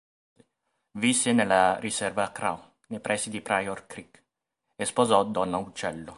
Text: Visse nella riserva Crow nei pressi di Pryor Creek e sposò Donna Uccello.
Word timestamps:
Visse 0.95 1.31
nella 1.31 1.77
riserva 1.77 2.31
Crow 2.31 2.59
nei 2.87 2.99
pressi 3.01 3.29
di 3.29 3.39
Pryor 3.39 3.85
Creek 3.85 4.23
e 4.75 4.83
sposò 4.85 5.23
Donna 5.23 5.57
Uccello. 5.57 6.09